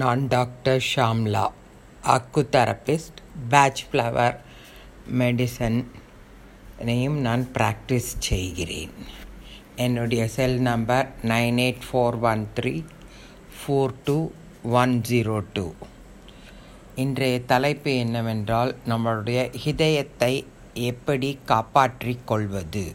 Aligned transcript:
நான் 0.00 0.28
doctor 0.28 0.82
Shamla 0.94 1.48
acutherapist 2.06 3.48
Bach 3.48 3.82
flower 3.90 4.36
மெடிசனையும் 5.18 7.20
நான் 7.26 7.48
practice 7.54 8.18
செய்கிறேன். 8.18 8.90
என்னுடைய 9.76 10.28
cell 10.28 10.60
number 10.60 11.08
nine 11.22 11.64
eight 11.64 11.82
four 11.88 12.20
one 12.20 12.46
three 12.60 12.84
four 13.58 13.94
two 14.04 14.30
one 14.62 15.02
zero 15.08 15.44
two. 15.52 15.72
இன்றைய 16.94 17.44
தலைப்பு 17.44 17.96
என்னவென்றால் 17.96 18.76
நம்மளுடைய 18.88 19.66
இதயத்தை 19.66 20.46
எப்படி 20.74 21.38
காப்பாற்றிக் 21.44 22.26
கொள்வது? 22.26 22.94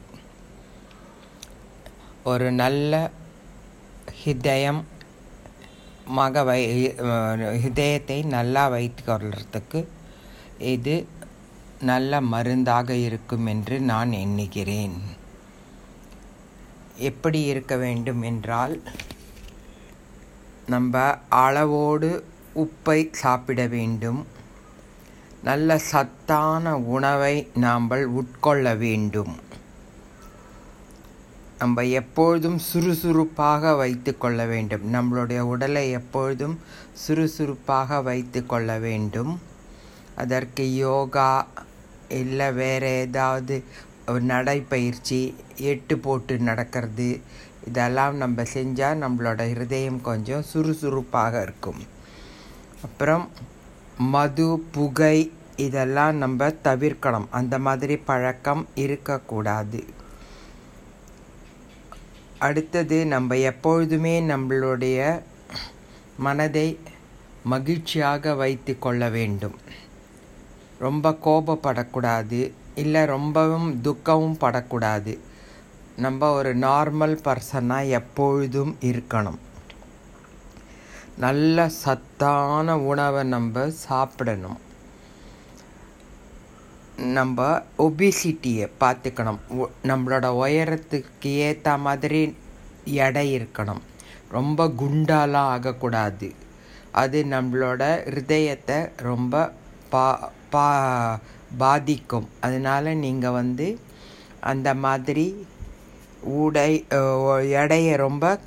ஒரு 2.23 2.51
நல்ல 2.51 3.11
ஹிதயம் 4.23 4.85
மக 6.07 6.43
வை 6.43 6.61
இதயத்தை 7.63 8.17
நல்லா 8.23 8.67
வைத்து 8.67 9.01
கொள்றதுக்கு 9.07 9.79
இது 10.73 10.95
நல்ல 11.81 12.21
மருந்தாக 12.21 12.89
இருக்கும் 13.07 13.45
என்று 13.45 13.79
நான் 13.79 14.11
எண்ணுகிறேன். 14.11 14.95
எப்படி 17.09 17.39
இருக்க 17.43 17.75
வேண்டும் 17.75 18.21
என்றால் 18.21 18.81
நம்ம 20.65 21.03
அளவோடு 21.29 22.09
உப்பை 22.63 22.99
சாப்பிட 23.11 23.67
வேண்டும். 23.67 24.25
நல்ல 25.43 25.77
சத்தான 25.77 26.77
உணவை 26.77 27.35
நாம் 27.53 27.89
உட்கொள்ள 27.89 28.75
வேண்டும். 28.77 29.35
நம்ம 31.59 31.83
எப்பொழுதும் 31.99 32.57
சுறுசுறுப்பாக 32.57 33.73
வைத்து 33.75 34.17
கொள்ள 34.17 34.45
வேண்டும். 34.45 34.83
நம்மளுடைய 34.93 35.39
உடலை 35.39 35.83
எப்பொழுதும் 35.91 36.59
சுறுசுறுப்பாக 36.93 38.01
வைத்து 38.01 38.45
கொள்ள 38.45 38.77
வேண்டும். 38.77 39.33
அதற்கு 40.15 40.75
யோகா 40.75 41.31
இல்லை 42.19 42.51
வேறு 42.51 42.89
ஏதாவது 43.05 43.63
நடைப்பயிற்சி 44.31 45.21
எட்டு 45.71 45.97
போட்டு 45.97 46.37
நடக்கிறது 46.37 47.09
இதெல்லாம் 47.67 48.15
நம்ம 48.15 48.43
செஞ்சால் 48.53 49.01
நம்மளோட 49.03 49.49
இருதயம் 49.49 50.01
கொஞ்சம் 50.01 50.47
சுறுசுறுப்பாக 50.51 51.41
இருக்கும். 51.41 51.81
அப்புறம் 52.83 53.25
மது 53.97 54.47
புகை 54.71 55.17
இதெல்லாம் 55.55 56.15
நம்ம 56.15 56.47
தவிர்க்கணும். 56.63 57.29
அந்த 57.29 57.55
மாதிரி 57.59 57.97
பழக்கம் 57.97 58.67
இருக்கக்கூடாது. 58.75 59.79
அடுத்தது 62.39 63.05
நம்ம 63.05 63.37
எப்பொழுதுமே 63.37 64.21
நம்மளுடைய 64.21 65.21
மனதை 66.17 66.79
மகிழ்ச்சியாக 67.43 68.33
வைத்து 68.33 68.79
கொள்ள 68.79 69.09
வேண்டும். 69.09 69.55
ரொம்ப 70.79 71.09
கோபப்படக்கூடாது 71.25 72.51
இல்லை 72.75 73.05
ரொம்பவும் 73.05 73.81
துக்கமும் 73.81 74.37
படக்கூடாது. 74.37 75.19
நம்ம 75.95 76.31
ஒரு 76.31 76.57
நார்மல் 76.57 77.17
பர்சனாக 77.23 77.89
எப்பொழுதும் 77.89 78.77
இருக்கணும். 78.81 79.39
நல்ல 81.17 81.69
சத்தான 81.69 82.77
உணவை 82.77 83.23
நம்ம 83.23 83.69
சாப்பிடணும். 83.69 84.59
நம்ம 86.97 87.61
ஒபிசிட்டியை 87.77 88.69
பார்த்துக்கணும். 88.79 89.39
நம்மளோட 89.83 90.25
உயரத்துக்கு 90.43 91.31
ஏற்ற 91.47 91.77
மாதிரி 91.77 92.35
எடை 92.83 93.37
இருக்கணும். 93.37 93.81
ரொம்ப 94.29 94.67
குண்டாலாம் 94.67 95.33
ஆகக்கூடாது. 95.33 96.33
அது 96.91 97.25
நம்மளோட 97.29 97.81
ஹிருதயத்தை 98.09 98.91
ரொம்ப 98.95 99.53
பா 99.89 100.31
பா 100.49 100.67
பாதிக்கும். 101.57 102.29
அதனால் 102.39 102.95
நீங்கள் 102.95 103.31
வந்து 103.31 103.79
அந்த 104.39 104.73
மாதிரி 104.73 105.47
உடை 106.21 106.85
எடையை 107.49 107.95
ரொம்ப 107.95 108.39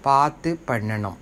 பார்த்து 0.00 0.58
பண்ணணும். 0.66 1.16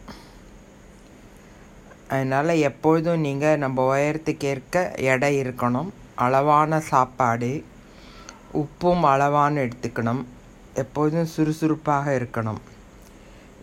அதனால் 2.13 2.61
எப்பொழுதும் 2.69 3.25
நீங்கள் 3.27 3.61
நம்ம 3.65 3.85
உயரத்துக்கு 3.93 4.49
ஏற்க 4.53 4.83
எடை 5.13 5.31
இருக்கணும். 5.43 5.91
அளவான 6.25 6.81
சாப்பாடு 6.91 7.53
உப்பும் 8.63 9.05
அளவான 9.13 9.55
எடுத்துக்கணும். 9.67 10.23
எப்போதும் 10.83 11.33
சுறுசுறுப்பாக 11.35 12.07
இருக்கணும். 12.19 12.61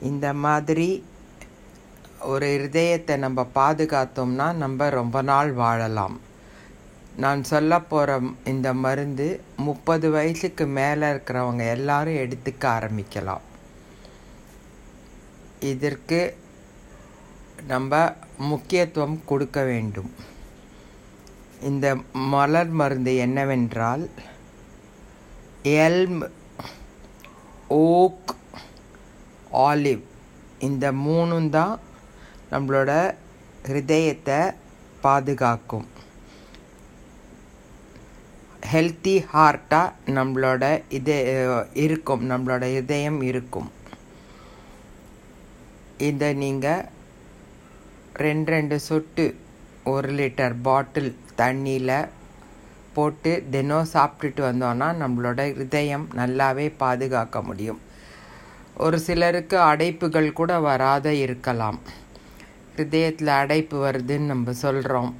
இந்த 0.09 0.27
மாதிரி 0.45 0.89
ஒரு 2.31 2.47
இருதயத்தை 2.57 3.15
நம்ம 3.25 3.39
பாதுகாத்தோம்னா 3.59 4.47
நம்ம 4.63 4.89
ரொம்ப 4.99 5.17
நாள் 5.31 5.51
வாழலாம். 5.61 6.15
நான் 7.23 7.41
சொல்ல 7.51 7.79
போகிற 7.91 8.19
இந்த 8.51 8.67
மருந்து 8.83 9.27
முப்பது 9.67 10.07
வயசுக்கு 10.15 10.65
மேலே 10.79 11.07
இருக்கிறவங்க 11.13 11.63
எல்லாரும் 11.77 12.19
எடுத்துக்க 12.23 12.63
ஆரம்பிக்கலாம். 12.77 13.43
இதற்கு 15.71 16.19
நம்ம 17.67 17.93
முக்கியத்துவம் 18.37 19.17
கொடுக்க 19.25 19.63
வேண்டும். 19.63 20.11
இந்த 21.69 21.87
மலர் 22.33 22.73
மருந்து 22.79 23.13
என்னவென்றால் 23.25 24.03
எல்ம் 25.63 26.21
ஓக் 27.67 28.31
ஆலிவ் 29.67 30.03
இந்த 30.67 30.91
மூணும் 30.91 31.49
தான் 31.49 31.79
நம்மளோட 32.51 32.91
ஹிருதயத்தை 33.67 34.39
பாதுகாக்கும். 35.01 35.87
ஹெல்த்தி 38.71 39.15
ஹார்ட்டாக 39.33 39.91
நம்மளோட 40.17 40.63
இது 40.89 41.17
இருக்கும் 41.73 42.23
நம்மளோட 42.29 42.75
இதயம் 42.75 43.21
இருக்கும். 43.21 43.69
இதை 45.97 46.33
நீங்கள் 46.33 46.87
ரெண்டு 48.25 48.49
ரெண்டு 48.53 48.75
சொட்டு 48.87 49.25
ஒரு 49.91 50.09
லிட்டர் 50.19 50.55
பாட்டில் 50.67 51.11
தண்ணியில் 51.41 51.93
போட்டு 52.95 53.31
தினம் 53.53 53.91
சாப்பிட்டுட்டு 53.93 54.41
வந்தோன்னா 54.47 54.87
நம்மளோட 55.01 55.39
இதயம் 55.63 56.05
நல்லாவே 56.19 56.65
பாதுகாக்க 56.83 57.41
முடியும். 57.49 57.79
ஒரு 58.85 58.97
சிலருக்கு 59.05 59.57
அடைப்புகள் 59.71 60.29
கூட 60.39 60.51
வராத 60.67 61.13
இருக்கலாம். 61.25 61.79
ஹிருதயத்தில் 62.75 63.31
அடைப்பு 63.41 63.77
வருதுன்னு 63.85 64.31
நம்ம 64.33 64.53
சொல்கிறோம் 64.63 65.11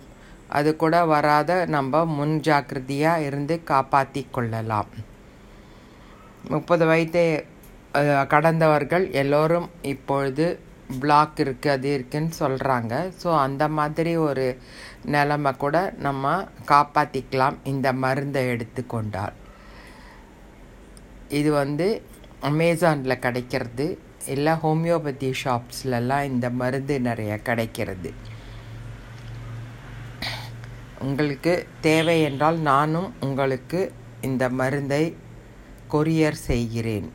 அது 0.58 0.70
கூட 0.84 0.96
வராத 1.14 1.52
நம்ம 1.76 2.04
முன் 2.18 2.36
ஜாக்கிரதையாக 2.48 3.26
இருந்து 3.28 3.56
காப்பாற்றி 3.72 4.22
கொள்ளலாம். 4.38 4.90
முப்பது 6.54 6.86
வயதை 6.92 7.24
கடந்தவர்கள் 8.34 9.06
எல்லோரும் 9.22 9.68
இப்பொழுது 9.94 10.46
பிளாக் 11.02 11.40
இருக்குது 11.44 11.74
அது 11.76 11.90
இருக்குதுன்னு 11.98 12.34
சொல்கிறாங்க 12.44 12.94
ஸோ 13.22 13.30
அந்த 13.46 13.64
மாதிரி 13.78 14.14
ஒரு 14.28 14.46
நிலமை 15.16 15.52
கூட 15.64 15.78
நம்ம 16.06 16.34
காப்பாற்றிக்கலாம் 16.72 17.58
இந்த 17.72 17.88
மருந்தை 18.04 18.42
எடுத்துக்கொண்டால். 18.54 19.36
இது 21.40 21.50
வந்து 21.62 21.88
அமேசானில் 22.50 23.24
கிடைக்கிறது. 23.26 23.88
இல்லை 24.34 24.54
ஹோமியோபதி 24.64 25.30
ஷாப்ஸ்லலாம் 25.44 26.28
இந்த 26.32 26.48
மருந்து 26.62 26.96
நிறைய 27.10 27.34
கிடைக்கிறது. 27.50 28.12
உங்களுக்கு 31.08 31.54
தேவை 31.88 32.16
என்றால் 32.30 32.58
நானும் 32.72 33.10
உங்களுக்கு 33.28 33.82
இந்த 34.30 34.44
மருந்தை 34.60 35.04
கொரியர் 35.94 36.40
செய்கிறேன். 36.50 37.12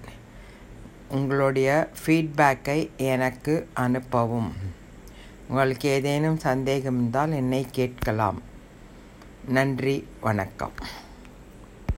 உங்களுடைய 1.14 1.68
ஃபீட்பேக்கை 2.00 2.78
எனக்கு 2.96 3.54
அனுப்பவும். 3.76 4.50
உங்களுக்கு 5.48 5.88
ஏதேனும் 5.88 6.38
சந்தேகம் 6.38 6.94
இருந்தால் 6.94 7.32
என்னை 7.32 7.66
கேட்கலாம். 7.70 8.42
நன்றி 9.48 9.96
வணக்கம். 10.20 10.72